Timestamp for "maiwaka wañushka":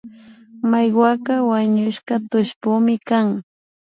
0.69-2.13